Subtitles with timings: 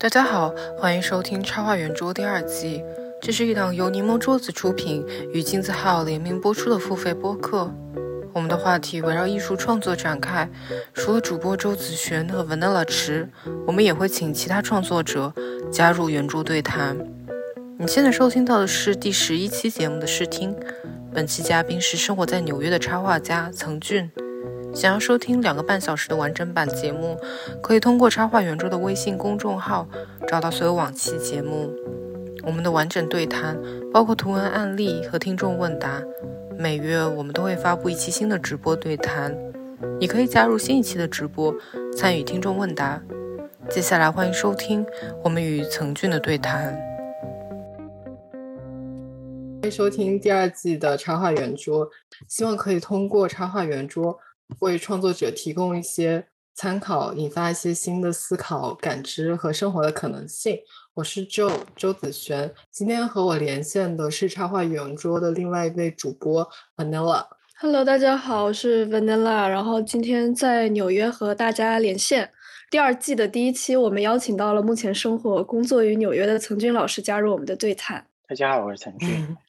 [0.00, 2.84] 大家好，欢迎收听插画圆桌第二季。
[3.20, 7.68] 这是一档由柠檬桌子出品与金字号联名播出的付费播客。
[8.32, 10.48] 我们的话题围绕艺术创作展开，
[10.94, 13.28] 除了主播周子璇和 Vanilla 池，
[13.66, 15.32] 我们也会请其他创作者
[15.72, 16.96] 加入圆桌对谈。
[17.76, 20.54] 你现在收听到的是第十一期节目的试听，
[21.12, 24.08] 本期嘉宾是生活在纽约的插画家曾俊。
[24.78, 27.18] 想要收听两个半小时的完整版节目，
[27.60, 29.84] 可以通过插画圆桌的微信公众号
[30.28, 31.68] 找到所有往期节目。
[32.44, 33.60] 我们的完整对谈
[33.92, 36.00] 包括图文案例和听众问答。
[36.56, 39.36] 每月我们都会发布一期新的直播对谈，
[39.98, 41.52] 你可以加入新一期的直播，
[41.96, 43.02] 参与听众问答。
[43.68, 44.86] 接下来欢迎收听
[45.24, 46.72] 我们与曾俊的对谈。
[49.60, 51.90] 欢迎收听第二季的插画圆桌，
[52.28, 54.16] 希望可以通过插画圆桌。
[54.60, 60.58] 为创作者提供一些参考，引发一些新的思考、感知和生活的可能性。
[60.94, 67.26] 我是 Joe 周子璇，今天和我连线的是插画圆桌的另外一位主播 Vanilla。
[67.60, 69.46] Hello，大家好，我是 Vanilla。
[69.48, 72.32] 然后今天在纽约和大家连线。
[72.70, 78.06] 第二季的第一期，我们邀请到了目前生活、工作于纽约的曾军老师加入我们的对谈。
[78.26, 79.36] 大家好，我是曾军。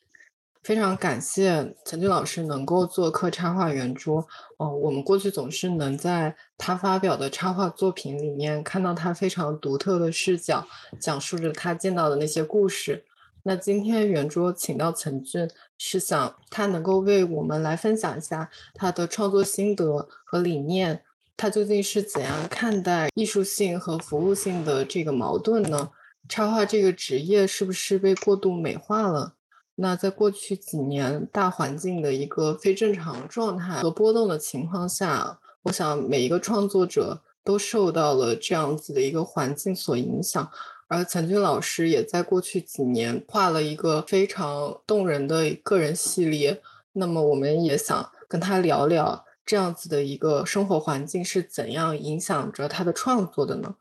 [0.64, 4.28] 非常感谢陈俊老师能够做客插画圆桌。
[4.58, 10.68] 哦，我们过去总是能在他发表的插画作品里面看到他非常独特的视角，
[11.00, 13.06] 讲述着他见到的那些故事。
[13.44, 21.04] 那今天圆桌请到陈俊，是想他能够为我们来分享一下他的创作心得和理念。
[21.38, 25.90] 他究竟是怎样看待艺术性和服务性的这个矛盾呢？
[26.28, 29.36] 插画这个职业是不是被过度美化了？
[29.82, 40.52] 那在过去几年大环境的一个非正常状态和波动的情况下，我想每一个创作者都受到了这样子的一个环境所影响。
[40.90, 46.62] 而曾军老师也在过去几年画了一个非常动人的个人系列。
[46.94, 53.76] 那么我们也想跟他聊聊这样子的一个生活环境是怎样影响着他的创作的呢？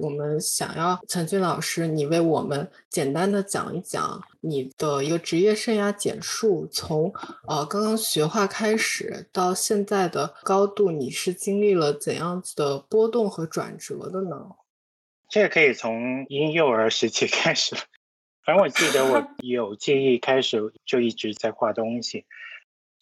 [0.00, 7.12] 我们想要陈俊老师，你为我们简单的讲一讲你的一个职业生涯简述，从
[7.46, 14.50] 呃刚刚学画开始到现在的高度，你是经历了怎样子的波动和转折的呢？
[15.28, 17.76] 这个可以从婴幼儿时期 开始，
[18.44, 22.24] 反正我记得我 有记忆开始就一直在画东西，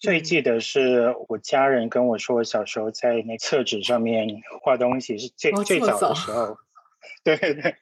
[0.01, 6.59] 最记得是我家人跟我说，我小时候在那厕纸上面画东西是最最早的时候。
[7.25, 7.77] 对对对，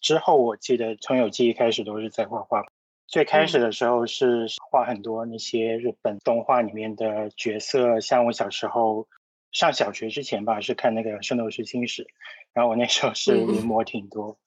[0.00, 2.64] 之后我记得从有记忆开始都是在画画。
[3.06, 9.06] 最开始的时候是画很多那些日本动画里面的角色，像我小时候
[9.52, 12.02] 上小学之前吧，是看那个《圣斗士星矢》，
[12.54, 14.38] 然后我那时候 是临摹挺多。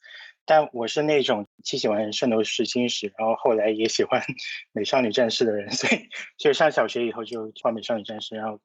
[0.44, 4.22] 但我是那种既喜欢《圣斗士星矢》，然后后来也喜欢
[4.72, 8.60] 《美少女战士》的人， 所以所以上小学以后就画《美少女战士》，然后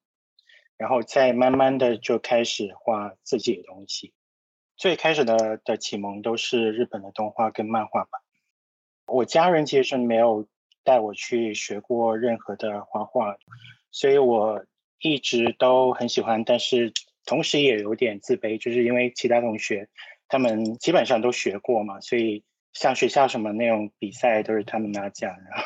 [0.78, 4.14] 然后再慢慢的就开始画自己的东西。
[4.76, 8.22] 最开始的的启蒙都是日本的动画跟漫画吧。
[9.06, 10.48] 我家人其实没有
[10.84, 13.36] 带我去学过任何的画画，
[13.90, 14.64] 所以我
[14.98, 16.92] 一直都很喜欢，但是
[17.24, 19.88] 同时也有点自卑，就是因为其他同学
[20.28, 25.30] 他们基本上都学过嘛，所以像学校什么那种比赛都是他们拿奖。
[25.30, 25.64] 然后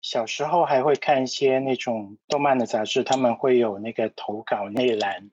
[0.00, 5.30] 小时候还会看一些那种动漫的杂志，他们会有那个投稿内栏。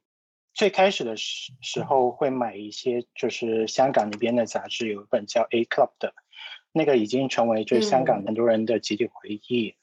[0.60, 6.14] 最开始的时时候会买一些，就是香港那边的杂志，有一本叫《A Club》的，
[6.74, 9.76] 那个已经成为就是香港很多人的集体回忆，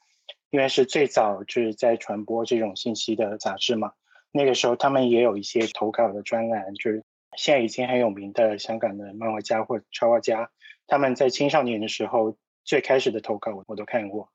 [0.51, 3.93] 因为是最早就是在传播这种信息的杂志嘛。
[4.31, 7.03] 那个时候他们也有一些投稿的专栏，就是
[7.35, 10.51] 现在已经很有名的香港的漫画家或插画家，
[10.85, 14.29] 他们在青少年的时候最开始的投稿我都看过。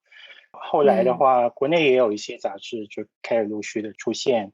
[0.51, 4.53] 后来的话，国内也有一些杂志就开始陆续的出现。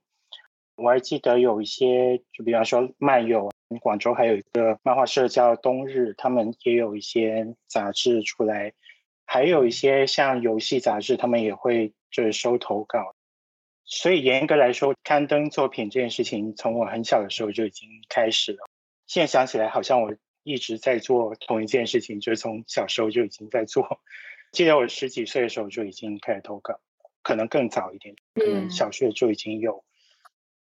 [0.78, 3.50] 我还记得有一些，就比方说漫友，
[3.80, 8.72] 广州还有一个漫画社叫冬日，他们也有一些杂志出来，
[9.26, 13.16] 还有一些像游戏杂志，他们也会就是收投稿。
[13.84, 18.58] 所以严格来说，刊登作品这件事情，从我很小的时候就已经开始了。
[19.06, 20.14] 现在想起来，好像我
[20.44, 24.00] 一直在做同一件事情，就是从小时候就已经在做。
[24.52, 26.78] 记得我十几岁的时候就已经开始投稿，
[27.22, 29.82] 可能更早一点，可能小学就已经有。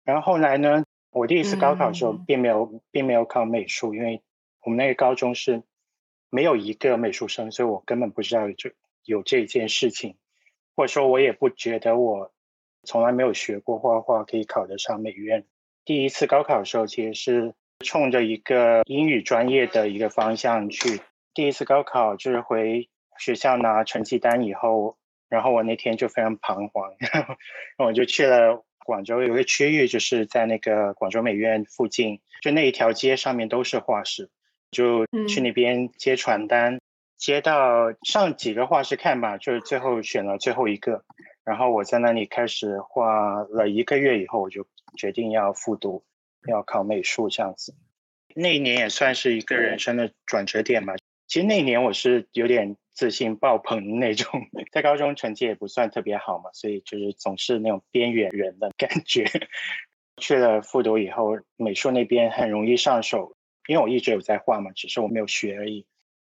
[0.06, 0.84] 然后后来呢？
[1.10, 4.22] 我第一次高考的时候，并没有并没有考美术，因为
[4.62, 5.62] 我们那个高中是
[6.30, 8.72] 没有一个美术生，所以我根本不知道这
[9.02, 10.16] 有这件事情，
[10.76, 12.32] 或者说，我也不觉得我
[12.84, 15.44] 从来没有学过画画可以考得上美院。
[15.86, 21.00] 第一次高考的时候，其实是冲着一个英语专业的一个方向去。
[21.32, 24.98] 第一次高考就是回学校拿成绩单以后，
[25.30, 27.26] 然后我那天就非常彷徨， 然
[27.78, 34.30] 后我就去了广州有个区域，就是在那个广州美院附近，就那一条街上面都是画室，
[34.70, 36.80] 就去那边接传单，
[37.18, 41.04] 接到上几个画室看吧，就是最后选了最后一个，
[41.44, 44.66] 然后我在那里开始画了一个月以后，我就
[44.96, 46.04] 决定要复读。
[46.48, 47.74] 要考美术这样子，
[48.32, 50.94] 那一年也算是一个人生的转折点吧。
[51.26, 59.26] 其实那一年我是有点自信爆棚那种，在高中成绩也不算特别好嘛，所以就是总是那种边缘人的感觉。
[60.16, 63.37] 去了复读以后，美术那边很容易上手，
[63.69, 65.84] 因为我一直有在画嘛，只是我没有学而已。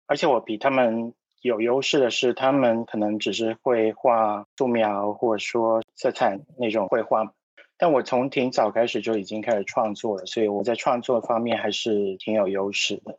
[0.06, 7.34] 而且我比他们有优势的是，他们可能只是会画素描或者说色彩那种绘画。
[7.75, 13.18] 但我从挺早开始就已经开始创作了，所以我在创作方面还是挺有优势的，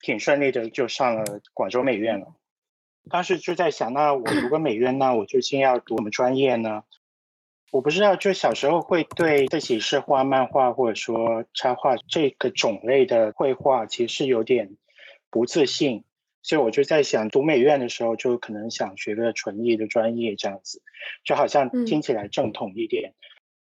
[0.00, 2.34] 挺顺利的就上了广州美院了。
[3.10, 6.84] 当时就在想，那我读个美院，那我究竟要读什么专业呢？
[7.70, 14.76] 我不知道，就小时候会对自己是画漫画或者说插画这个种类的绘画，其实是有点
[15.28, 16.04] 不自信，
[16.40, 20.82] 所以我就在想，读美院的时候就可能想学个纯艺的专业，这样子
[21.24, 23.12] 就好像听起来正统一点。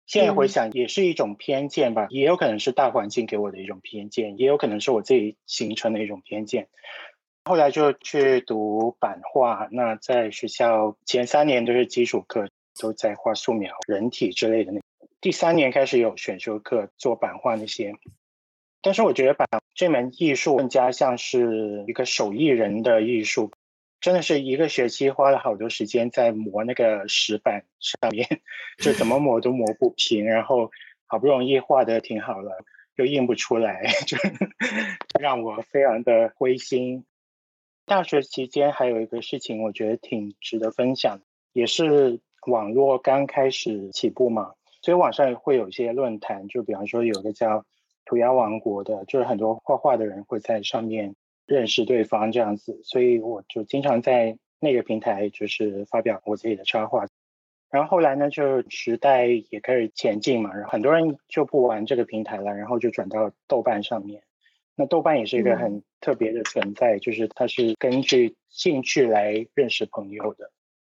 [0.04, 6.68] 现在回想也是一种偏见吧，也有可能是大环境给我的一种偏见，也有可能是我自己形成的一种偏见。
[7.44, 12.48] 后来就去读版画，那在学校前三年都是基础课，
[12.80, 14.72] 都在画素描、人体之类的。
[14.72, 14.80] 那
[15.20, 17.94] 第三年开始有选修课做版画那些，
[18.80, 23.50] 但是我觉得版这门艺术更加像是一个手艺人的艺术。
[24.00, 28.26] 真的是一个学期花了好多时间在磨那个石板上面，
[28.78, 30.72] 就怎么磨都磨不平，然后
[31.06, 32.64] 好不容易画的挺好了，
[32.96, 34.16] 又印不出来， 就
[35.20, 37.04] 让我非常的灰心。
[37.86, 41.20] 大学期间还有一个事情，我觉得挺值得分享，
[41.52, 47.64] 也是网络刚开始起步嘛，所以网上会有一些论坛，就比方说有个叫
[48.04, 51.14] 涂鸦王国的，就是很多画画的人会在上面。
[51.44, 57.08] 认识对方这样子，所以我就经常在那个平台就是发表我自己的插画。
[57.68, 64.22] 然后后来呢，就时代也开始前进嘛，然后很多人就不玩这个平台了，然后就转到豆瓣上面。
[64.76, 70.50] 那豆瓣也是一个很特别的存在，就是它是根据兴趣来认识朋友的。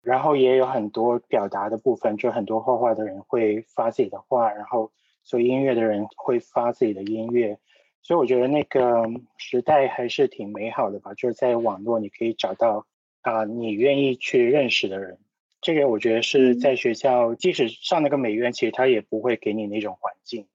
[0.03, 4.91] 然后也有很多表达的部分，就很多画画的人会发自己的画，然后
[5.23, 7.59] 做音乐的人会发自己的音乐。
[8.03, 9.05] 所以我觉得那个
[9.39, 12.87] 时代还是挺美好的吧，就是在网络你可以找到
[13.23, 15.19] 啊你愿意去认识的人。
[15.63, 20.47] 这个我觉得是在学校，即使上那个美院，其实他也不会给你那种环境。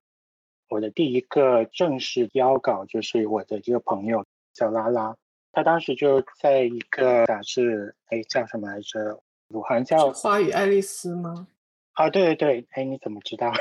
[0.70, 4.24] 我的第一个正式邀稿就是我的一个朋友
[4.54, 5.16] 叫拉拉，
[5.52, 9.22] 他当时就在一个杂志，哎叫什么来着？
[9.50, 11.48] 武汉叫《花与爱丽丝》吗？
[11.94, 13.52] 啊，对对对，哎，你怎么知道？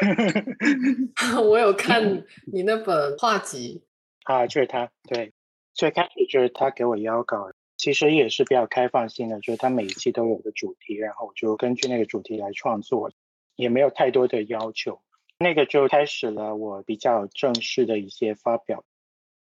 [1.42, 3.82] 我有看你那本画集
[4.24, 4.90] 啊，就是他。
[5.08, 5.32] 对，
[5.74, 13.10] 最开始就是他给我邀稿，其实也是比较开放性的，就是他每一期都有个主题，然后我就根据那个主题来创作，
[13.56, 15.00] 也没有太多的要求。
[15.38, 18.84] 那个就开始了我比较正式的一些发表。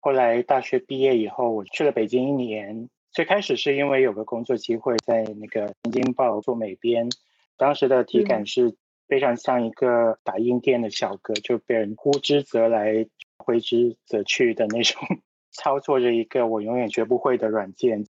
[0.00, 2.88] 后来大学毕业以后，我去了北京一年。
[3.12, 7.09] 最开始是因为有个工作机会，在那个《南京报》做美编。
[7.57, 8.76] 当时的体感是
[9.09, 15.02] 非常像一个打印店的小哥，就被人呼之则来，挥之则去的那种，
[15.50, 18.07] 操作着一个我永远学不会的软件。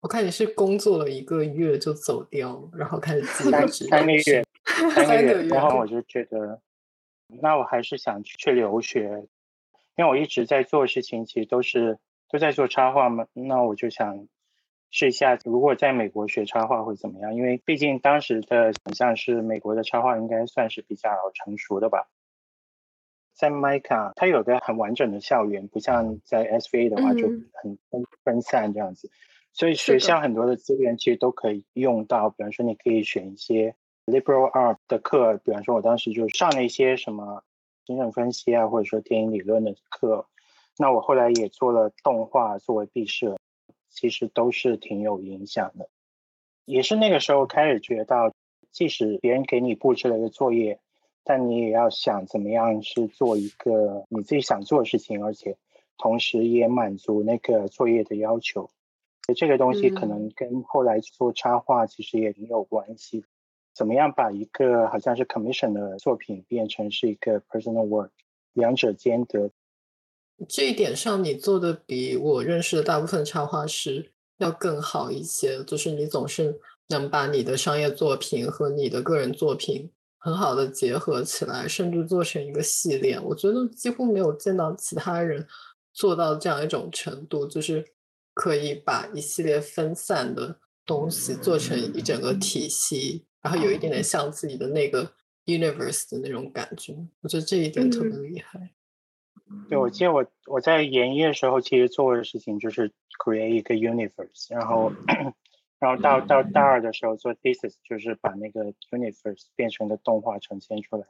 [0.00, 3.84] 我看你是工作了一个月就走掉，然后开始自职。
[3.90, 4.44] 三个月，
[4.94, 6.62] 三个月，然后我就觉得，
[7.42, 9.24] 那我还是想去留学，
[9.96, 14.26] 因为我一直在做事情，其实都是都在做插画嘛，那我就想。
[14.92, 17.32] 试一下，如果在美国学插画会怎么样？
[17.36, 22.08] 因为毕竟当时的想象是美国的插画应该算是比较成熟的吧。
[23.32, 29.12] 在麦卡，它有个很完整的校园，不像在 SVA 的话就很分分散这样子。
[29.52, 37.44] 所以学校很多的资源其实都可以用到，比方说你可以选一些 liberal art 的课，比方说我当时就上了一些什么
[37.90, 40.28] 精神分析啊，或者说电影理论的课。
[40.78, 43.36] 那我后来也做了动画作为毕设。
[43.92, 45.88] 其实都是挺有影响的，
[46.64, 48.32] 也是那个时候开始觉得，
[48.70, 50.78] 即使别人给你布置了一个作业，
[51.24, 55.56] 但你也要想怎么样是做一个你自己想做的事情，而且
[55.98, 58.70] 同时也满足那个作业的要求。
[59.34, 63.24] 这个东西可能跟后来做插画其实也挺有关系。
[63.74, 68.10] 怎么样把一个好像是 commission 的作品变成是一个 personal work，
[68.52, 69.50] 两者兼得。
[70.48, 76.58] 这一点上你做的比我认识的大部分插画师要更好一些，就是你总是
[76.88, 83.20] 能把你的商业作品和你的个人作品很好的结合起来，甚至做成一个系列。
[83.20, 85.46] 我觉得几乎没有见到其他人
[85.92, 87.84] 做到这样一种程度，就是
[88.32, 95.12] 可以把一系列分散的东西做成一整个体系，然后有一点点像自己的那个
[95.46, 96.94] universe 的那种感觉。
[97.20, 98.70] 我觉得这一点特别厉害。
[99.68, 104.92] 对，我记得我我在研一的时候，其实做的事情就是 create 一个 universe，然后
[105.78, 111.06] 然后到到大二的时候做 thesis，就是把那个 universe 变成一个动画呈现出来。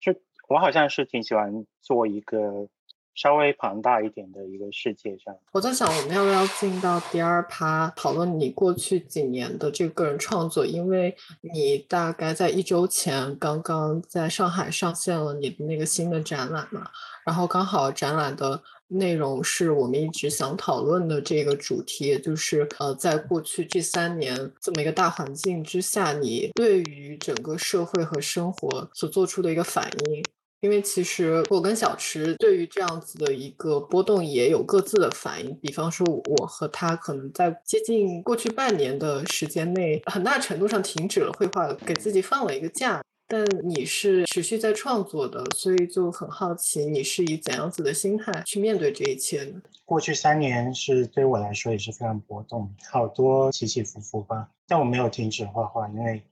[0.00, 0.14] 就
[0.48, 2.68] 我好像是挺喜欢做一个。
[3.14, 10.64] 稍微庞大一点的一个世界上，我在想，我们要不要进到第二趴讨论你过去几年的这个个人创作？
[10.64, 16.86] 因为你大概在一周前刚刚在上海上线了你的那个新的展览嘛，
[17.24, 30.24] 然后刚好展览的内容是我们一直想讨论的这个主题，也就是呃，在过去这三年这么一个大环境之下，你对于整个社会和生活所做出的一个反应。
[30.62, 35.52] 因为其实我跟小池对于这样子的一个波动也有各自的反应。
[35.56, 43.02] 比方说，我和他可能在接近过去半年的时间内，很大程度上停止了绘画，给自己放了一个假。
[43.26, 49.60] 但你是持续在创作的，所以就很好奇，你是以怎样子的心态去面对这一切呢？
[49.84, 54.48] 过去三年是对我来说也是非常波动，好多起起伏伏吧。
[54.68, 56.22] 但我没有停止画画，因为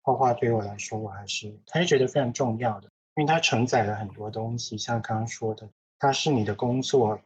[0.00, 2.88] 画画对于我来说，我还是还是觉得非常重要的。
[3.16, 5.68] 因为它承载了很多东西，像刚刚说的，
[5.98, 7.20] 它是你的工作，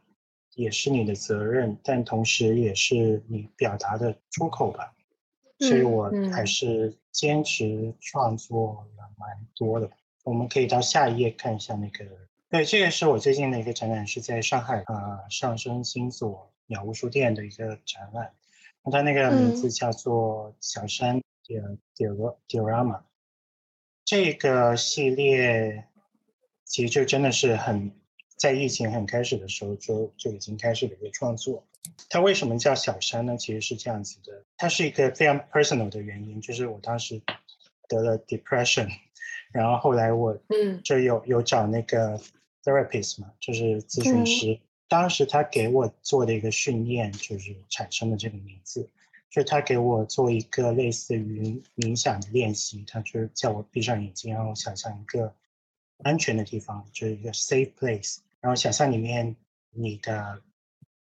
[0.55, 4.95] 也是你的责任，但同时也是你表达的出口吧。
[5.61, 9.91] 所以我还是坚持创作了蛮多的。
[10.23, 12.05] 我们可以到下一页看一下那个，
[12.51, 18.35] 对，这个是我最近的一个展览，是在上海啊上升星座鸟屋书店的一个展览，
[18.93, 21.23] 它那个名字叫做小山
[22.47, 23.01] diorama。
[24.09, 25.85] 这个系列
[26.65, 27.93] 其实就真的是很
[28.39, 31.67] 在疫情很开始的时候就就已经开始的一个创作。
[32.09, 33.37] 它为什么叫小山呢？
[33.37, 37.21] 其实是这样子的，它是一个非常 personal 的原因，就是我当时
[37.87, 38.89] 得了 depression，
[39.53, 42.19] 然后后来我嗯就有有找那个
[42.65, 48.89] therapist 嘛，就是咨询师，当时他给我做的一个训练，就是产生了这个名字。
[49.31, 55.35] 就他给我做一个类似于冥想的练习，他就叫我闭上眼睛，然后想象一个
[56.03, 59.37] 安全的地方，就是一个 safe place，然后想象里面
[59.71, 60.43] 你的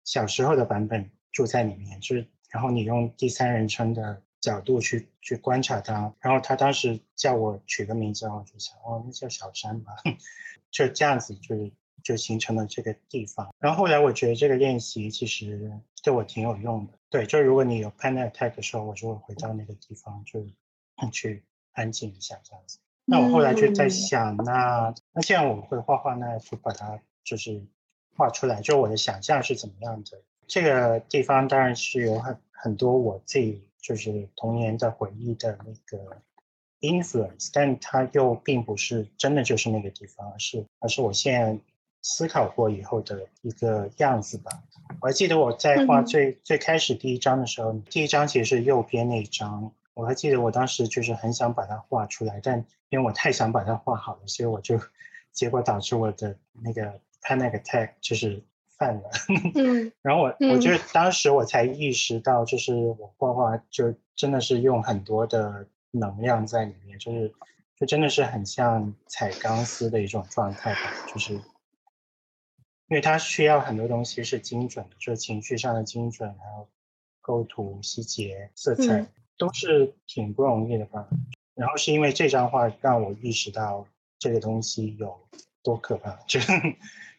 [0.04, 9.92] 小时候的版本住在里面，就是然后你用第三人称的角度去去观察它，然后他当时叫我取个名字，我就想哦，那叫小山吧，
[10.71, 13.52] 就这样子，就是就形成了这个地方。
[13.59, 15.73] 然后后来我觉得这个练习其实
[16.04, 16.92] 对我挺有用的。
[17.08, 20.44] 对，就如果你有 panic attack 的时候，我就会回到那个地方，就
[21.11, 21.42] 去
[21.73, 22.78] 安静一下这样子。
[23.06, 27.64] 那我后来就在想，那那既然我会画画，那就把它就是
[28.14, 30.23] 画出来，就我的想象是怎么样的。
[30.46, 36.20] 这个地方当然是有很很多我自己就是童年的回忆的那个
[36.80, 41.58] influence，但它又并不是真的就是那个地方，而是而是我现在。
[42.04, 44.52] 思考过以后的一个样子吧。
[45.00, 49.73] 我还记得我在画最最开始第一张的时候，第一张其实是右边那一张。
[49.94, 54.78] 我还记得我当时就是很想把它画出来，但因为我太想把它画好了，所以我就
[55.32, 58.42] 结果导致我的那个 panic attack 就是
[58.76, 59.11] 犯了。
[59.56, 59.90] 嗯。
[60.02, 67.32] 然后我我觉得当时我才意识到，就是我画画就真的是用很多的能量在里面，就是
[67.80, 71.40] 就真的是很像踩钢丝的一种状态吧，就是。
[72.88, 76.68] 因为它需要很多东西是精准的，就是情绪上的精准，还有
[77.20, 79.06] 构图、细节、色彩，
[79.38, 81.08] 都是挺不容易的吧。
[81.54, 83.86] 然后是因为这张画让我意识到
[84.18, 85.18] 这个东西有
[85.62, 86.40] 多可怕，就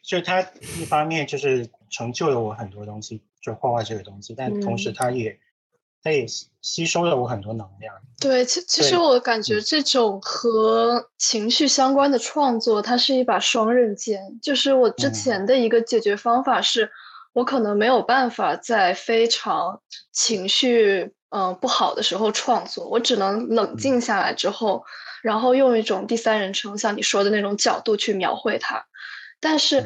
[0.01, 5.39] 就它一方面就是成就了我很多东西，就画画这个东西，但同时它也。
[6.05, 6.23] 它也
[6.61, 7.95] 吸收了我很多能量。
[8.21, 14.39] 对，其其实我感觉这种和情绪相关的创作，它是一把双刃剑。
[14.39, 16.91] 就是我之前的一个解决方法是，
[17.33, 19.81] 我可能没有办法在非常
[20.11, 24.85] 情绪嗯不好的时候创作，我只能冷静下来之后，
[25.23, 28.85] 然后用一种第三人称，像你说的那种角度去描绘它。
[29.39, 29.83] 但是。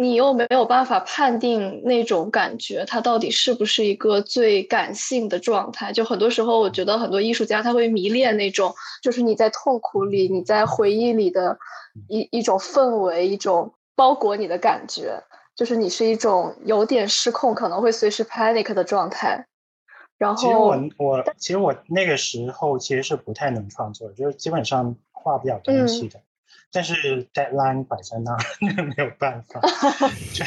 [0.00, 5.92] 你又没有办法判定那种感觉，它到底是不是一个最感性的状态？
[5.92, 11.58] 就很多时候，我觉得很多艺术家他会迷恋那种，就是你在痛苦里、你在回忆里的
[12.08, 15.22] 一一种氛围，一种包裹你的感觉。
[15.56, 19.46] 就是你是一种有点失控，可能会随时 panic 的状态。
[20.16, 26.20] 然后，其实我我其实我那个时候其实是不太能创作，就是基本上画不了东西的。
[26.72, 28.38] 但是 deadline 摆在那儿，
[28.84, 29.60] 没有办法。
[30.32, 30.44] 就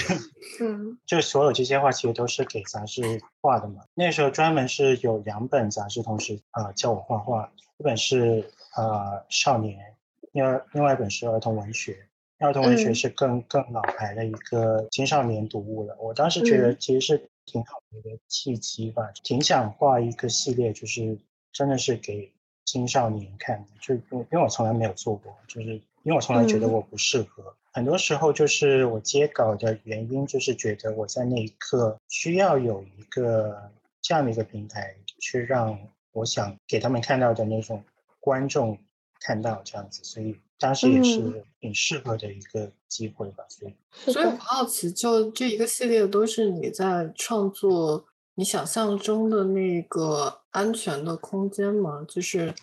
[0.65, 3.83] 嗯，就所有这些画其实都是给杂志画的嘛。
[3.93, 9.95] 那时候专门是有两本杂志同时啊教我画画，一本是呃少年，
[10.31, 11.97] 另外另外一本是儿童文学。
[12.39, 15.95] 儿童文学是更更老牌的一个青少年读物了。
[15.97, 21.17] 我当时觉得其实是挺好的一个契机吧，挺想画一个系列，就是
[21.53, 22.33] 真的是给
[22.65, 23.67] 青少年看的。
[23.79, 27.55] 就因为因为我从来没有做过，就是因为我从来觉得我不适合。
[27.71, 35.77] 很多时候就是我接稿的原因，就是觉得我在那一刻需要有一个这样的一个平台，去让
[36.11, 37.83] 我想给他们看到的那种
[38.19, 38.77] 观众
[39.19, 40.39] 看到这样子，所以。
[40.59, 43.73] 当时也是挺适合的一个机会吧，所以，
[44.13, 48.05] 所以我好奇，就这一个系列都是你在创作
[48.35, 52.05] 你想象中的那个安全的空间吗？
[52.07, 52.53] 就是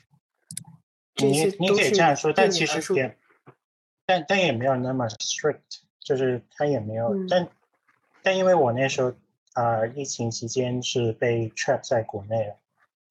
[1.17, 3.19] 你你可以这样说，但其实也，
[4.11, 5.61] 但但也没有那么 strict，
[6.01, 7.49] 就是他也没有，但
[8.23, 9.15] 但因为我那时候
[9.53, 12.57] 啊，疫情期间是被 trap 在国内了，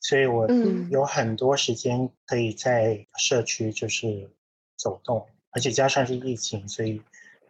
[0.01, 0.47] 所以我
[0.91, 4.29] 有很多时间可以在社区，就是。
[4.81, 7.01] 走动，而且加上是疫情，所以，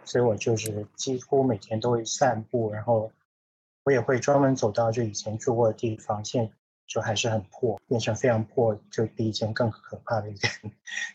[0.03, 3.11] 所以我就是几乎每天都会散步，然后
[3.83, 6.51] 我也会专门走到就以前住过的地方，现在
[6.87, 10.47] 就还是很破，变成非常破，就比以前更可怕的一个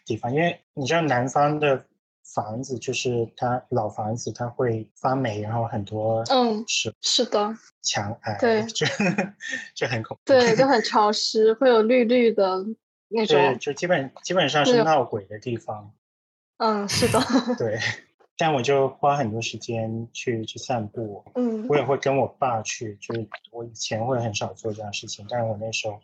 [0.05, 0.33] 地方。
[0.33, 1.85] 因为你知道南方的
[2.25, 8.87] 房子，就是它老房子，它会发霉，然后很多嗯是是的墙癌，对，就
[9.75, 10.67] 就 很恐怖，对，就。
[10.67, 12.65] 很潮湿，会有绿绿的
[13.09, 14.83] 那种，对，就基本基本上是。
[14.83, 15.93] 闹鬼的地方。
[16.57, 17.21] 嗯，是的，
[17.59, 17.79] 对，
[18.39, 26.01] 但我就花很多时间去去散步，嗯，我也会跟我爸去，就是我以前会很少做这样事情，但是我那时候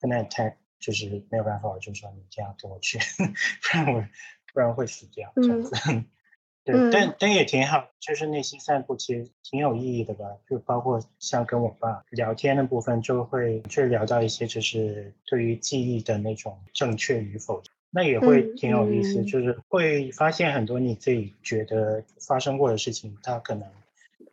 [0.00, 2.98] 跟他太就是没有办法，我就说你一定要跟我去，
[3.62, 4.04] 不然我
[4.52, 5.72] 不然会死掉这样子，
[6.64, 17.62] 对，但但也挺好，就是那些散步其实挺有意义的吧，就包括像跟我爸聊天的部分，就会去聊到一些就是对于记忆的那种正确与否。
[17.92, 23.68] 那也会挺有意思，就是会发现很多你自己觉得发生过的事情，它可能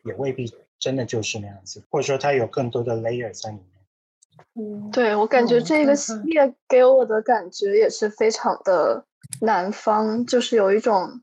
[0.04, 3.66] 也未必真的就是那样子，或者说它有更多的 layer 在里面。
[4.54, 9.07] 嗯，对我感觉这个系列给我的感觉也是非常的
[9.42, 11.22] 南方，就是有一种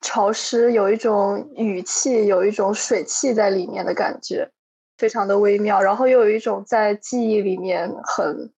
[0.00, 4.50] 潮湿，有一种雨气，有一种水汽在里面的感觉，
[4.96, 8.52] 非常的微妙，然后又有一种在记忆里面很。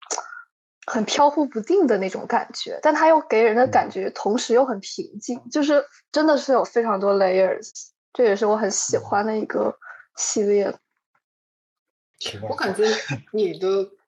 [0.88, 7.72] 很飘忽不定的那种感觉，但它又给人的感觉，同时又很平静，就是真的是有非常多 layers，
[8.12, 9.76] 这也是我很喜欢的一个
[10.16, 10.72] 系列。
[12.48, 12.84] 我感觉
[13.34, 13.66] 你的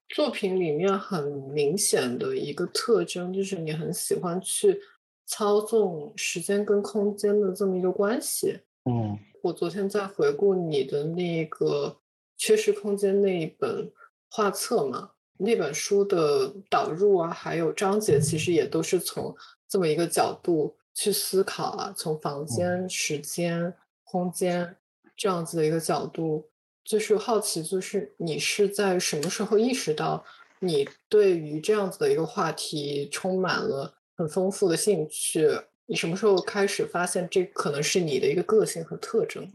[0.09, 4.81] 作品里面很明显的一个特征，就是你很喜欢去
[5.25, 8.59] 操纵时间跟空间的这么一个关系。
[8.85, 11.95] 嗯，我昨天在回顾你的那个
[12.37, 13.91] 缺失空间那一本
[14.31, 15.11] 画册嘛。
[15.41, 19.33] 那本书的导入啊，还有章节，其实也都是从
[19.69, 24.75] 这么一个角度去思考啊，从房间、时间、空间
[25.15, 26.49] 这样子的一个角度，
[26.83, 30.23] 就是好奇，就是你是在什么时候意识到
[30.59, 35.47] 你对于这样子的一个话题充满了很丰富的兴趣？
[35.85, 39.51] 你什么时候开始发现这可能是你的一个个性和特征？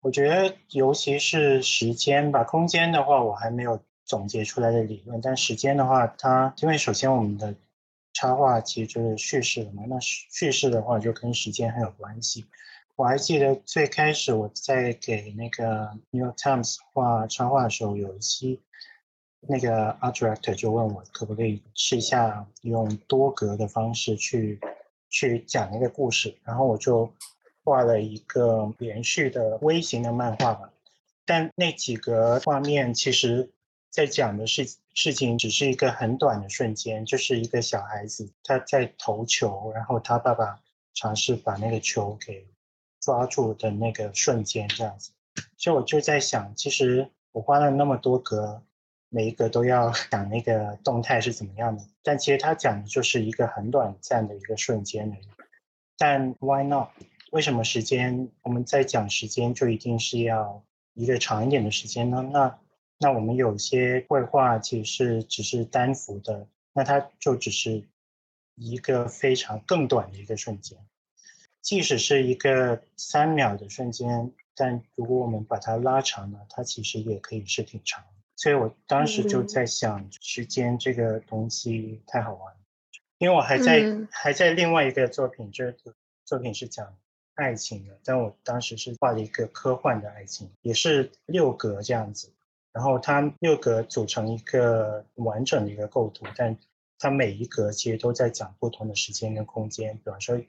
[0.00, 3.80] 我觉得，尤其是时间吧，空间的话，我还没有。
[4.06, 7.54] 总结出来的理论，但时间的话，它因为首先我们的
[8.12, 12.44] 插画其实就是叙事的嘛，那叙事的话就跟时间很有关系。
[13.00, 18.60] 我还记得最开始我在给那个《New York Times》画插画的时候，有一期
[19.40, 24.60] 那个 art director 就问我可不可以试一下用多格的方式去
[25.08, 27.10] 去讲一个故事，然后我就
[27.64, 30.70] 画了一个连续的微型的漫画吧，
[31.24, 33.50] 但那几个画面其实。
[33.90, 40.60] 在讲的事事情只是一个很短的瞬间，就是一个小孩子他在投球，然后他爸爸
[40.94, 42.46] 尝试把那个球给
[43.00, 45.12] 抓住的那个瞬间，这样子。
[45.56, 48.62] 所以我就在想，其实我画了那么多格，
[49.08, 55.26] 每一个都要 讲那个动态是怎么样的，但其实他讲的就是一个很短暂的一个瞬间而已。
[55.96, 56.88] 但 why not？
[57.32, 62.28] 为什么时间我们在讲时间就一定是要一个长一点的时间呢？
[62.32, 62.58] 那
[62.98, 67.84] 那我们有些绘画其实是只是单幅的，那它就只是
[68.56, 70.76] 一个非常更短的一个瞬间。
[71.62, 78.04] 即使是一个三秒的瞬间，但如果我们把它拉长了，它其实也可以是挺长。
[78.36, 82.54] 所以我当时就在想，时间这个东西太好玩，
[83.18, 85.94] 因为我还在还在另外一个作品，这个
[86.24, 86.96] 作品是讲
[87.34, 92.32] 爱情的，但我当时是画了一个科幻的爱情，也是六格这样子。
[92.72, 96.56] 然后它六格组成一个完整的一个构图，但
[96.98, 99.96] 它每一格其实都在讲不同的时间跟空间。
[99.98, 100.40] 比方说，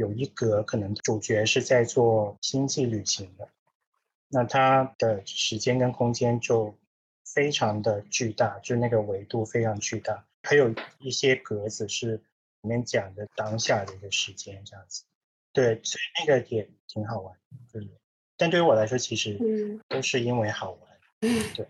[0.00, 3.46] 有一格可能主角是在做星际旅行的，
[4.28, 6.74] 那它的时间跟空间就
[7.26, 10.24] 非常的巨大，就那个维度非常巨大。
[10.42, 12.16] 还有一些格子是
[12.62, 15.02] 里面讲的当下的一个时间这样子。
[15.52, 17.36] 对，所以那个也挺好玩，
[17.70, 17.86] 对。
[18.38, 19.38] 但对于我来说，其实
[19.86, 20.80] 都是因为好玩。
[21.54, 21.68] 对，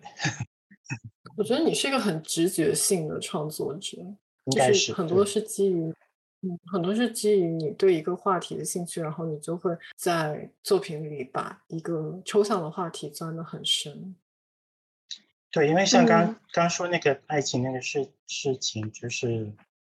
[1.36, 3.96] 我觉得你是一个很直觉性的创作者，
[4.52, 5.92] 就是很多是基于，
[6.42, 14.14] 嗯，很多是基于你对一个话题的兴趣，然后你就会在作品里把一个抽象的话题钻得很深。
[15.50, 19.52] 对，因为像刚刚说那个爱情那个事事情，就是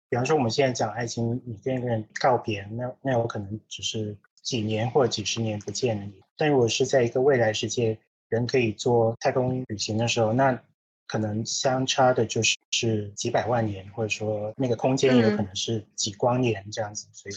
[0.10, 7.98] 比方说我们现在讲爱情，你跟一个人告别，那那有可能只是几年或者几十年不见了你，但如果是在一个未来世界。
[8.30, 10.62] 人可以做太空旅行的时候，那
[11.08, 17.08] 可能相差的就是是几百万年，或者说那个空间有可能是几光年这样子。
[17.14, 17.36] 所以，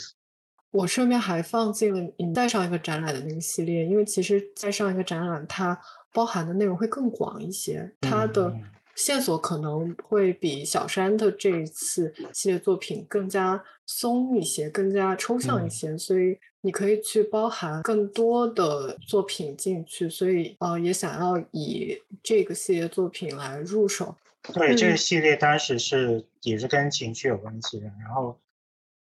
[0.73, 5.81] 我顺便还放进了你带上一个展览的那个系列，因为其实在上一个展览，它
[6.13, 8.53] 包含的内容会更广一些，它的
[9.01, 16.39] 线索可能会比小山的这一次系列作品更加松一些，更加抽象一些，所以。
[16.63, 24.15] 你可以去包含更多的作品进去，所以呃，也想要以这个系列作品来入手。
[24.53, 27.87] 对，这个系列当时是也是跟情绪有关系的。
[27.99, 28.39] 然后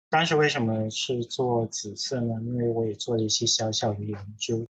[0.09, 2.41] 当时为什么是做紫色呢？
[2.45, 4.65] 因为我也做了一些小小的研究，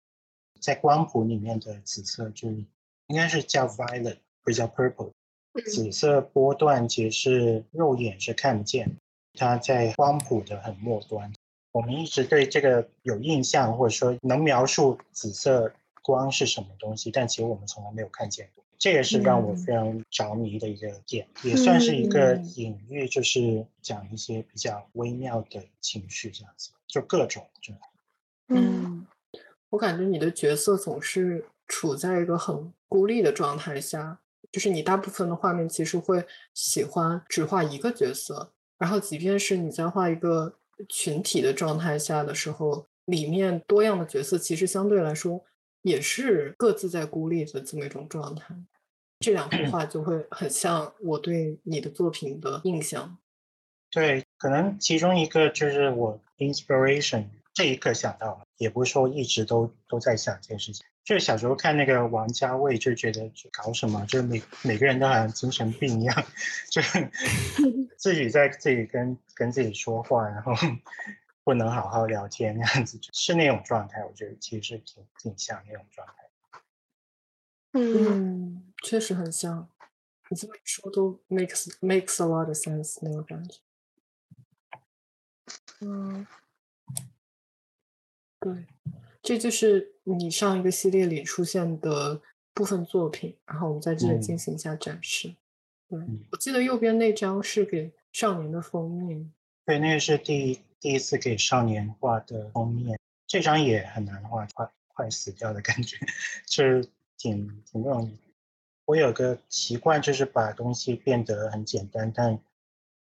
[0.61, 5.11] 在光谱里面的紫色就应该是叫 violet，或者叫 purple。
[5.67, 8.91] 紫色波段其实是肉眼是看不见，
[9.35, 11.33] 它在光谱的很末端。
[11.73, 18.65] 我们一直对这个有印象，或者说能描述紫色光是什么东西，但其实我们从来没有看见过。
[18.77, 27.47] 这也是让我非常着迷的一个点，也算是一个隐喻，就是讲一些比较微妙的情绪，这样子，就各种。
[28.49, 29.07] 嗯，
[29.71, 34.21] 我感觉你的角色总是处在一个很孤立的状态下，
[34.55, 40.55] 就是你大部分的画面其实会喜欢只画一个角色，然后即便是你在画一个。
[40.89, 45.45] 群体的状态下的时候，里面多样的角色其实相对来说
[45.83, 48.57] 也是各自在孤立的这么一种状态。
[49.21, 53.17] 这两幅画就会很像我对你的作品的印象。
[53.89, 60.85] 对，可能其中一个就是我 inspiration 这一刻想到，也不是说一直都都在想这件事情。
[61.05, 66.25] 就是小时候看那个王家卫，就觉得搞什么，就是每每个人都好像精神病一样，
[66.71, 66.81] 就
[67.99, 70.53] 自己在自己跟跟自己说话，然后
[71.45, 74.03] 不能好好聊天那样子，是那种状态。
[74.05, 76.15] 我觉得其实挺挺像那种状态。
[77.73, 79.69] 嗯，确实很像。
[80.31, 83.59] 你这么说都 makes makes a lot of sense 那种感觉。
[85.81, 86.27] 嗯，
[88.53, 88.67] 对。
[89.23, 92.21] 这就是你上一个系列里出现的
[92.53, 95.35] 部分作品，然后我们在这里进行一下展示。
[95.89, 95.99] 对，
[96.31, 99.33] 我记得右边那张是给少年的封面。
[99.65, 105.97] 对，那个是第第一次给少年画的封面，这张也很难画，快快死掉的感觉，
[106.47, 108.19] 就是挺挺不容易。
[108.85, 112.39] 我有个习惯，就是把东西变得很简单，但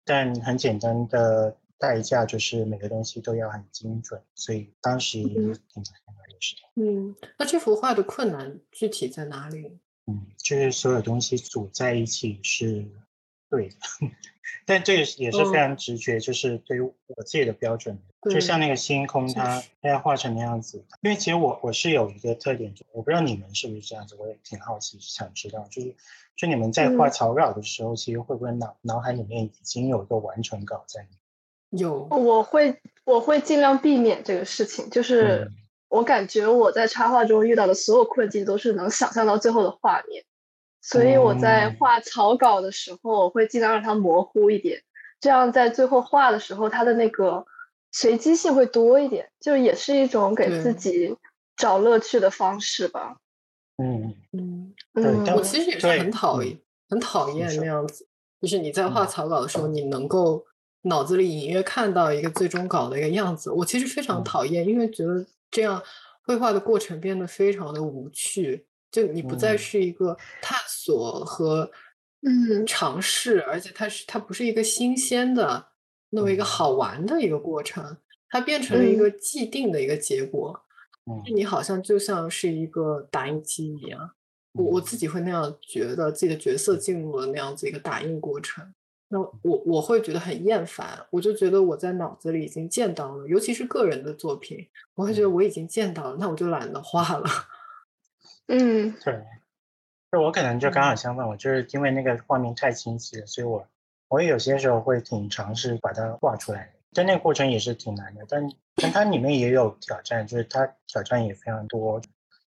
[0.05, 1.57] 但很简单的。
[1.81, 5.53] 代价就是每个东西都要很精准，所以当时挺难
[6.29, 6.55] 的是。
[6.75, 9.79] 嗯，那这幅画的困难具体在哪里？
[10.05, 12.85] 嗯，就是所有东西组在一起是
[13.49, 13.75] 对的，
[14.67, 17.97] 但这个也是非常直觉，就是对于我自己的标准，
[18.29, 20.85] 就像那个星空，它它要画成那样子。
[21.01, 25.95] 因为其实我我是有一个特点，我不知道你们是不是这样子，我也挺好奇，想知道，就是
[26.35, 31.17] 就你们在画草稿的时候，其实会不会脑脑海里面已经有一个完成稿在里面？
[31.71, 34.89] 有，我会我会尽量避免这个事情。
[34.89, 35.49] 就是
[35.87, 40.23] 我感觉我在插画中遇到的所有困境，都是能想象到最后的画面。
[40.81, 44.81] 所以我在画草稿的时候，我会尽量让它模糊一点，
[45.19, 47.45] 这样在最后画的时候，它的那个
[47.91, 51.15] 随机性会多一点，就也是一种给自己
[51.55, 53.17] 找乐趣的方式吧。
[53.77, 58.07] 嗯嗯嗯，我其实也是很讨厌很讨厌那样子，
[58.41, 60.45] 就是你在画草稿的时候，你能够。
[60.83, 65.81] 脑子里隐约看到一个最终稿的一个样子，我其实非常讨厌，因为觉得这样
[66.23, 71.69] 绘画的过程变得非常的无趣，就你不再是一个探索和
[72.21, 72.65] 嗯。
[72.65, 75.67] 尝试，而且它是它不是一个新鲜的
[76.11, 77.97] 那么一个好玩的一个过程，
[78.29, 80.61] 它变成了一个既定的一个结果。
[81.05, 84.11] 嗯，你好像就像是一个打印机一样，
[84.53, 88.71] 我我自己会那样觉得，自己的角色进入了那样子一个打印过程。
[89.13, 97.25] 那我我会觉得很厌烦，我就觉得我在脑子里已经见到了，尤其是个人的作品，我会觉得我已经见到了，那我就懒得画了。
[98.47, 99.21] 嗯，对，
[100.11, 103.67] 就我可能就刚好相反，我就是因为那个画面太清晰了，所以我
[104.07, 112.01] 我也有些时候会挺尝试把它画出来，但那个过程也是挺难的，但但它里面也有挑战，就是它挑战也非常多，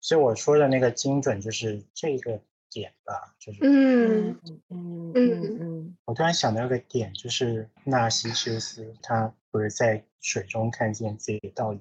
[0.03, 2.39] 所以我说的那个精准就是这个。
[2.73, 4.39] 点吧，就是嗯
[4.71, 11.81] 嗯嗯嗯，我突然想到一个点，就是纳西修斯他不是在水中看见自己的倒影。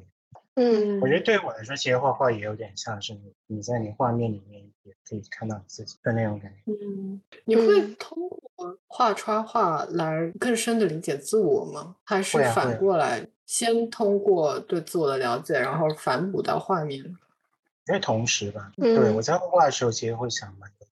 [0.55, 6.57] 嗯，我觉得对我来说，其实画画也有点像是你你在你画面里面也可以看到你自己的那种感觉。
[6.73, 11.95] 嗯，你会通过画插画来更深的理解自我吗？
[12.03, 17.17] 还是反过来先通过对自我的了解，然后反哺到画面？
[17.87, 20.87] 因为同时吧，对我在画画的时候，其实会想蛮多。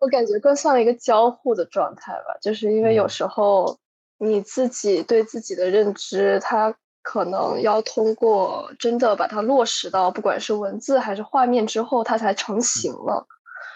[0.00, 3.78] 我感觉更像一个交互的状态吧，就是因为有时候
[4.18, 13.26] 你自己对自己的认知，它可能要通过真的把它落实到不管是文字还是画面之后，它才成型了。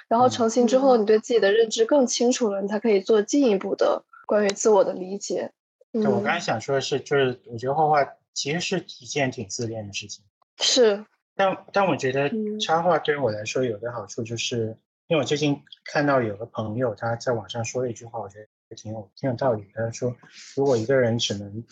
[0.08, 5.52] 然后成型之后，你对自己的认知更清楚了，你才可以做进一步的关于自我的理解。
[5.92, 10.24] 对我刚才想说的是，就是我觉得画画其实是一件挺自恋的事情。
[10.58, 11.06] 是。
[11.36, 14.76] 但但我觉得插画对于我来说有个好处就是。
[15.06, 19.70] 因为我最近看到有个朋友他在网上说了一句话，我觉得挺有挺有道理。
[19.74, 20.16] 他说，
[20.56, 21.62] 如果一个人只能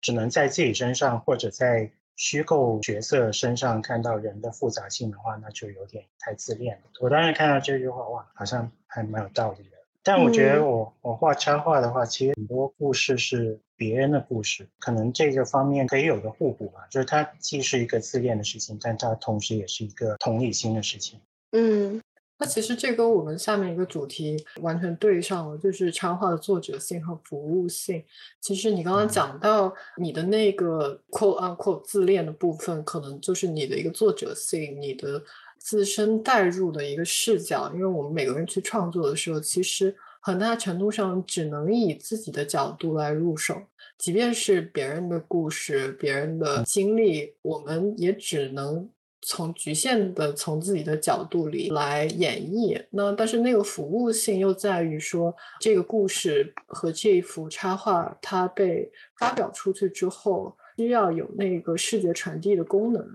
[0.00, 6.82] 只能在自己身上或者在虚构角色身上看到人的复杂性的话，那就有点太自恋了。
[7.00, 9.76] 我当时看到这句话，哇，好像还蛮有道理的。
[10.10, 16.80] 但我觉得我我画插画的话，其实很多故事是别人的故事，可能这个方面可以有个互补吧。
[16.90, 21.20] 就是它既是一个自恋的事情，但它同时也是一个同理心的事情。
[21.52, 22.02] 嗯。
[22.42, 28.02] 那其实这跟我们下面一个主题完全对上了，就是插画的作者性和服务性。
[28.40, 35.22] 其实你刚刚讲到你的那个 “quote unquote” 自恋的部分，可能就是你的一个作者性，你的
[35.60, 37.70] 自身带入的一个视角。
[37.72, 43.62] 因为我们每个人去创作的时候，其实很大程度上只能以自己的角度来入手，
[43.96, 48.90] 即便是别人的故事、别人的经历，我们也只能。
[49.22, 63.06] 从局限的从自己的角度里来演绎，那但是那个服务性又在于说，这个故事和这一幅插画它被发表出去之后，需要有那个视觉传递的功能，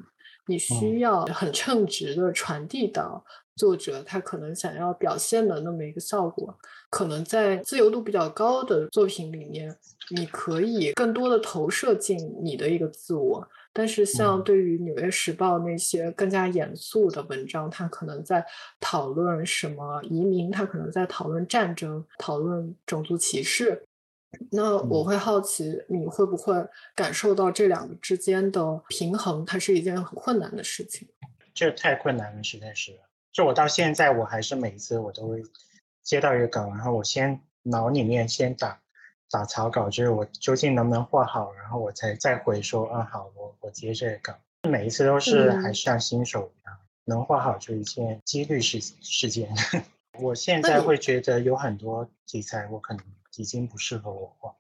[0.48, 3.24] 你需要很称职的传递到
[3.56, 6.58] 作者他可能想要表现的那么一个效果。
[6.90, 9.76] 可能在自由度比较高的作品里面，
[10.16, 13.48] 你可以更多的投射进你的一个自我。
[13.74, 18.46] 但是，像对于《纽约时报》那些更加严肃的文章，它可能在
[18.80, 23.84] 讨论什么移民，它可能在讨论战争，讨论种族歧视。
[24.52, 26.54] 那我会好奇，你会不会
[26.96, 29.46] 感受到这两个之间的平衡？
[29.46, 31.08] 它是一件很困难的事情。
[31.54, 33.00] 这太困难了，实在是。
[33.32, 35.42] 就我到现在，我还是每一次我都会
[36.04, 38.80] 接到一个稿，然后我先脑里面先打。
[39.32, 44.36] 打草稿就是我究竟能不能画好，然后我才再回说，嗯，好，我我接这个稿。
[44.70, 49.50] 每一次都是还是像新手一样，能画好就一件几率事事件。
[50.22, 53.04] 我现在会觉得有很多题材我可能
[53.38, 54.56] 已经不适合我画，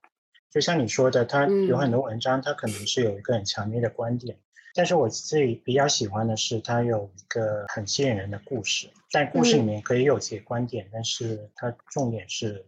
[0.49, 4.38] 就像你说的，他有很多文章，他可能是有一个很强烈的观点，
[4.73, 12.65] 但是我自己比较喜欢的是它有一个很吸引人的故事，但故事里面可以有些观点，但是它重点是。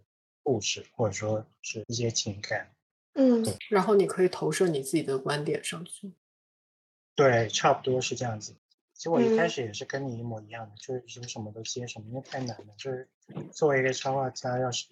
[0.49, 2.71] 故事，或者说是一些情感，
[3.15, 6.13] 嗯，然后你可以投射你自己的观点上去，
[7.15, 8.55] 对，差不多是这样子。
[8.93, 12.73] 其实我一开始也是跟你一模一样的，就是有什么都接什么，因为太难了。
[12.77, 13.09] 就是
[13.51, 14.85] 作为一个插画家，要是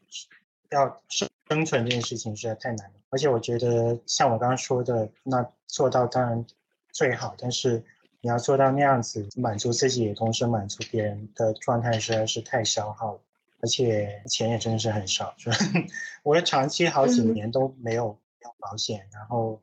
[0.76, 2.94] 要生生存这件事情实在太难了。
[3.10, 6.46] 而且我觉得，像我刚刚说的，那做到当然
[6.92, 7.84] 最好，但是
[8.22, 13.20] 你要做到那样子，满足自己，同时满足别人的状态，实在是太消耗了。
[13.62, 15.52] 而且钱也真的是很少，就
[16.24, 19.60] 我长期好几年都没有用保险，然后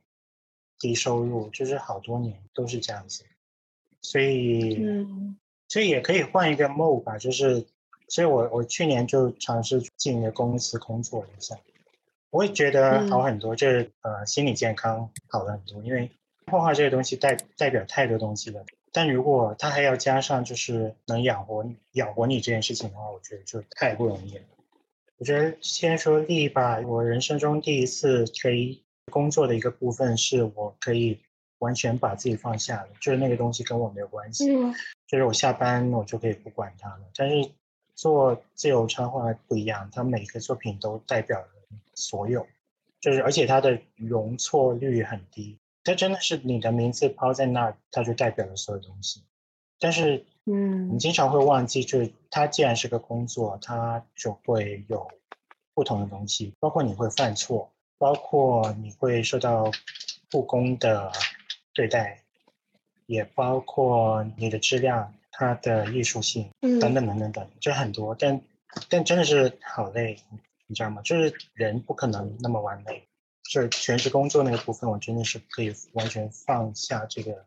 [0.78, 3.24] 低收入，就是好多年都是这样子，
[4.00, 4.82] 所以，
[5.68, 7.64] 所以也可以换一个 mode 吧，就是，
[8.12, 11.56] 所以我我去年就尝试进一个公司工作了一下，
[12.28, 16.10] 我会觉得好很多，就是呃心理健康好了很多，因为
[16.50, 24.44] 画画这个东西代代表太多东西了，但如果他还要加上就是能养活养活你这件事情的话，我觉得就太不容易了。
[25.16, 31.18] 我觉得先说利吧，我人生中第一次可以工作的一个部分，是我可以
[31.60, 34.54] 完全把自己放下了，就是那个东西跟我没有关系，
[35.06, 37.00] 就是我下班我就可以不管它了。
[37.16, 37.50] 但是
[38.02, 41.46] 做自由插画不一样，它每个作品都代表了
[41.94, 42.44] 所有，
[43.00, 45.56] 就是而且它的容错率很低。
[45.84, 49.22] 它真的是你的名字抛在那儿，它就代表了所有东西。
[49.78, 55.08] 但是，嗯，你经常会忘记，就是它既然是个工作，它就会有
[55.72, 59.70] 不同的东西，包括你会犯错，包括你会受到
[60.28, 61.12] 不公的
[61.72, 62.20] 对待，
[63.06, 68.14] 也包括你的质量、它的艺术性等等等等等，就很多。
[68.14, 68.40] 但
[68.88, 70.16] 但真的是好累，
[70.68, 71.02] 你知道吗？
[71.02, 73.08] 就是人不可能那么完美。
[73.44, 77.44] 就是全职工作那个部分，我真的是可以完全放下这个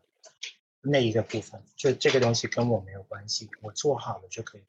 [0.82, 4.62] 那一个部分，就这个东西跟我没有关系，我做好了就可以。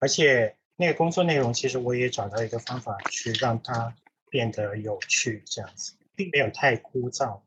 [0.00, 3.94] 而且那个工作内容，其实我也找到一个方法去让它
[4.30, 7.38] 变得有趣，这样子并没有太枯燥。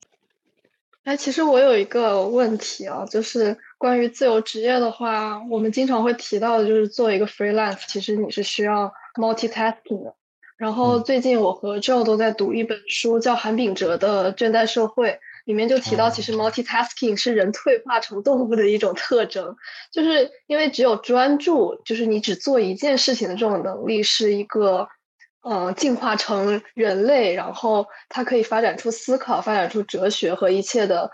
[1.07, 10.13] 哎，其实我有一个问题啊，就是关于自由职业的话，我们经常会提到的就是做一个 freelance，其实你是需要 multitasking 的。
[10.57, 15.11] 然后最近我和 Joe 都在读一本书，叫韩炳哲的《倦怠社会》，
[15.45, 19.55] 里面就提到，其实 multitasking 是人退化成动物的一种特征，
[19.93, 24.89] 就是因为只有专注，就是你只做一件事情的这种能力，是一个，
[25.41, 31.09] 呃，进化成人类，然后它可以发展出思考、发展出哲学和一切的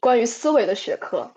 [0.00, 1.30] 关于思维的学科。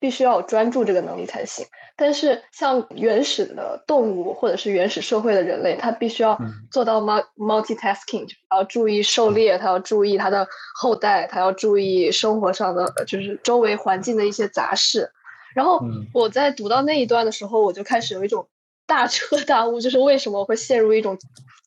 [0.00, 1.66] 必须要有专注这个能力才行。
[1.96, 6.38] 但是像原始的动物或者是原始社会的人类，他必须要
[6.70, 15.10] 做到 multitasking，要注意狩猎，他要注意他的后代，他要注意生活上的就是周围环境的一些杂事。
[15.52, 15.82] 然后
[16.14, 18.48] 我在读到那一段的时候，我就开始有一种
[18.88, 21.16] 大彻大悟，就是为什么会陷入一种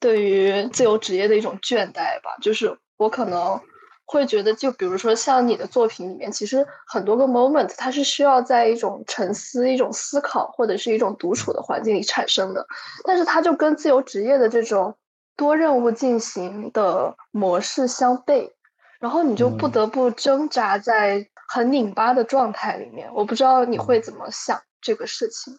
[0.01, 2.35] 对于自由职业的一种倦怠吧？
[2.41, 3.57] 就是我可能。
[4.03, 12.67] 会觉得，就比如说像你的作品里面，其实很多个 moment 它是需要在一种沉思、一种思考或者是一种独处的环境里产生的，
[13.05, 14.93] 但是它就跟自由职业的这种
[15.37, 18.51] 多任务进行的模式相悖，
[18.99, 23.09] 然后你就不得不挣扎在很拧巴的状态里面。
[23.13, 25.57] 我不知道你会怎么想这个事情。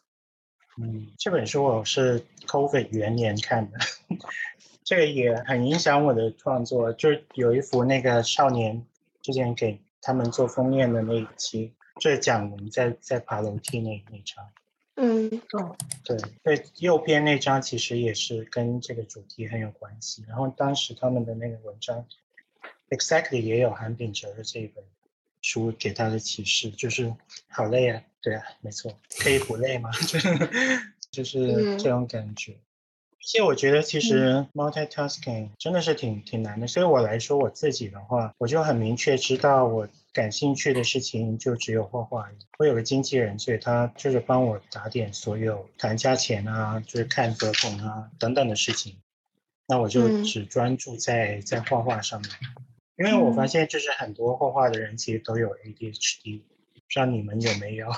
[0.78, 3.78] 嗯，这本书我是 COVID 元年看的。
[4.84, 8.84] 这个也很影响我的创作，就是有一幅那个少年
[9.20, 14.50] 之前给他们做封面的那一期，就是讲我们在在爬楼梯那那张。
[14.96, 20.24] 嗯，哦，对对，右边那张其实也是跟这个主题很有关系。
[20.26, 22.04] 然后当时他们的那个文章
[22.90, 24.82] ，exactly 也有韩炳哲的这一本
[25.52, 27.12] 书给他的启示，就是
[27.48, 29.90] 好累啊，对啊，没错，可以不累吗？
[31.12, 32.52] 就是这种感觉。
[32.52, 36.66] 而且我觉得其实 multitasking 真的是挺挺难的。
[36.66, 42.30] 所以我来说我自己的话，我就很明确知道我感兴趣的事情就只有画画。
[42.58, 48.96] 我有个经纪人，所以他就是帮我打点所有谈价钱啊，就是看合同啊等等的事情。
[49.66, 52.30] 那我就只专注在在画画上面。
[52.96, 57.88] 因为我发现就是很多画画的人其实都有 ADHD，不知道你们有没有？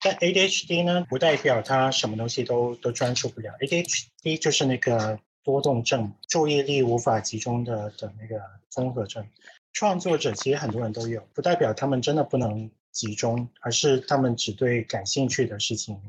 [0.00, 3.52] 但 ADHD 呢，不代表他什么东西都都专注不了。
[3.60, 9.26] ADHD 就是那个多动症，注意力无法集中的的那个综合症。
[9.72, 16.00] 创作者其实很多人都有，不代表他们真的不能集中，而是他们只对感兴趣的事情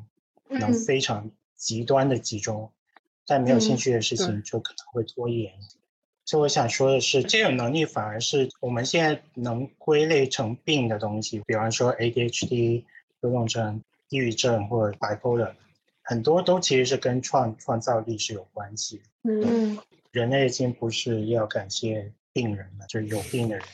[0.49, 2.71] 能非常极端的集中，
[3.25, 5.54] 但没有兴趣的事情就可能会拖延。
[6.25, 12.83] 所以我想说的是，这种能力反而是我们现在能归类成病的东西，比方说 ADHD。
[13.21, 15.53] 多动症、抑郁症或者 bipolar，
[16.03, 19.01] 很多都其实是跟创创造力是有关系。
[19.23, 19.79] 嗯，
[20.11, 23.65] 人类已经不是要感谢病人了，就是有病的人。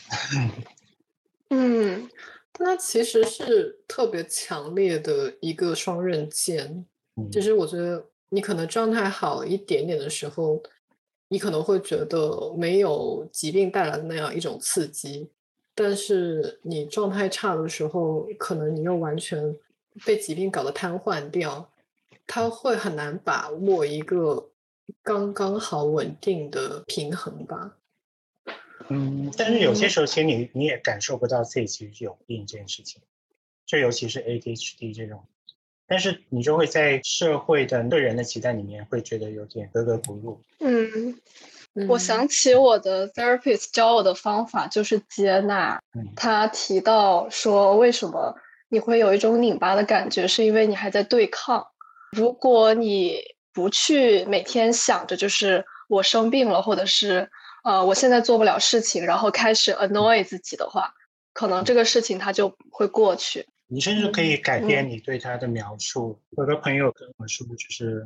[1.49, 2.09] 嗯，
[2.53, 6.85] 但它其实是特别强烈的一个双刃剑。
[7.29, 10.63] 就是我觉得你可能状态好一点点的时候，
[11.31, 15.29] 你可能会觉得没有疾病带来的那样一种刺激。
[15.73, 19.55] 但是你状态差的时候，可能你又完全
[20.05, 21.71] 被疾病搞得瘫痪掉，
[22.27, 24.49] 他会很难把握一个
[25.01, 27.77] 刚刚好稳定的平衡吧。
[28.89, 33.01] 嗯，但是有些时候，其实你你也感受不到自己其实有病这件事情，
[33.65, 35.23] 就尤其是 ADHD 这种，
[35.91, 40.41] 但是你就会在社会的对人的期待里面，会觉得有点格格不入。
[40.61, 41.19] 嗯。
[41.87, 45.81] 我想起我的 therapist 教我的方法就是接纳。
[46.17, 48.35] 他提到说，为什么
[48.67, 51.67] 你会有一种拧巴的感觉，是因为你还在对抗。
[52.11, 53.21] 如果你
[53.53, 57.29] 不去每天想着就是我生病了，或者是
[57.63, 60.93] 呃我现在做不了事情，然后开始 annoy 自己的话，
[61.33, 63.47] 可能这个事情它就会过去。
[63.73, 66.19] 你甚至可以改变你对他的描述。
[66.31, 68.05] 有的朋友跟我说，就是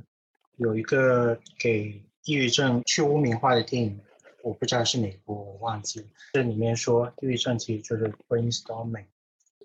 [0.58, 4.00] 有一个给抑郁症去污名化的电影，
[4.44, 6.06] 我不知道是哪部，我忘记了。
[6.34, 9.06] 这里面说，抑郁症其实就是 brainstorming，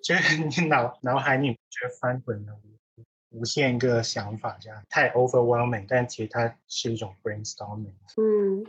[0.02, 2.58] 就是 你脑脑海里就是翻滚了
[3.28, 7.92] 无限个想法，这样太 overwhelming，但其实它是一种 brainstorming。
[8.16, 8.64] 嗯。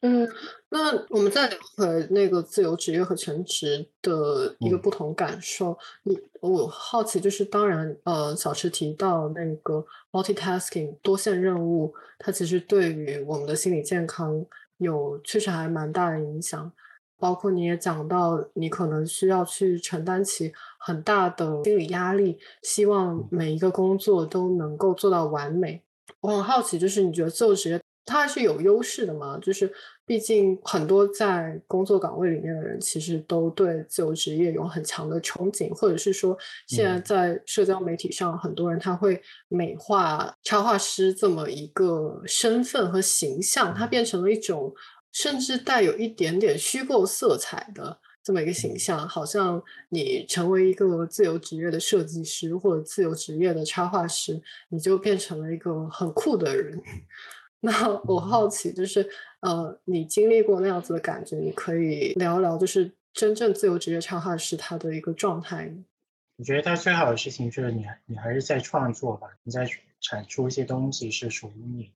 [0.00, 0.28] 嗯，
[0.68, 5.76] 那我们再聊回那个自由职业和全职的一个不同感受。
[6.04, 14.46] 你我好奇，就是当然，呃，小池提到那个 multitasking 多线任务，它其实对于我们的心理健康
[14.76, 16.72] 有确实还蛮大的影响。
[17.20, 25.82] 包括你也讲到，你可能需要去承担起很大的心理压力，希望每一个工作都能够做到完美。
[26.20, 27.80] 我很好奇，就是你觉得自由职业？
[28.08, 29.38] 它还是有优势的嘛？
[29.38, 29.70] 就是
[30.06, 36.36] 毕竟很多在工作岗位里面的人，其实都对自由职业有很强的憧憬，或者是说，
[36.66, 44.72] 现在在社交媒体上，很多人他会美化插画师这么一个身份和形象，它变成了一种
[45.12, 54.40] 甚至带有一点点虚构色彩的这么一个形象，好像你成为一个自由职业的设计师或者自由职业的插画师，
[54.70, 56.80] 你就变成了一个很酷的人。
[57.60, 59.08] 那我好奇，就是
[59.40, 65.72] 呃，你经历过那样子的感觉，你可以聊聊，就是真正自由职业插画师他的一个状态。
[66.36, 69.68] 我觉得他最好的事情就是你，你还是在创作吧，你在
[70.00, 71.92] 产出一些东西是属于你。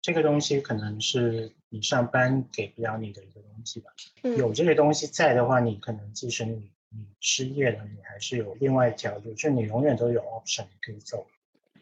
[0.00, 3.90] 这个东西可能是你上班给不了你的一个东西吧。
[4.38, 11.26] 有这个东西在的话，你可能即使你你失业了，你还是有另外一条路，就你永远都有 option 可以走。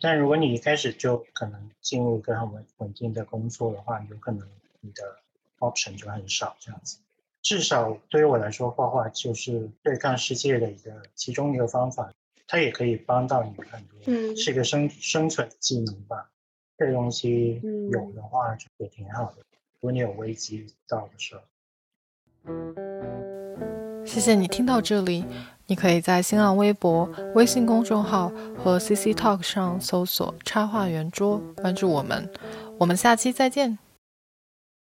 [0.00, 4.46] 但如果你一开始就可能进入一个很稳稳定的工作的话，有可能
[4.80, 5.02] 你的
[5.58, 6.98] option 就很少这样子。
[7.42, 12.12] 至少对于我来说，画画就是对抗世界的一个其中一个方法，
[12.46, 16.30] 它也可以帮到你很多，是一个生生存技能吧。
[16.76, 19.38] 这个东西有的话就也挺好的，
[19.74, 21.42] 如果你有危机到的时候。
[24.04, 25.24] 谢谢你听到这里。
[25.66, 32.28] 你可以在新浪微博、微信公众号和 CC Talk 上搜索“插画圆桌”，关注我们。
[32.78, 33.85] 我们下期再见。